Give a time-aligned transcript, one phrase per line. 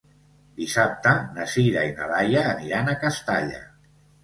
[0.61, 3.65] Dissabte na Sira i na Laia aniran a Castalla.